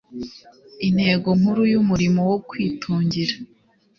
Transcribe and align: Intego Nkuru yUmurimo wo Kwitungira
Intego 0.87 1.27
Nkuru 1.39 1.61
yUmurimo 1.71 2.21
wo 2.29 2.37
Kwitungira 2.47 3.35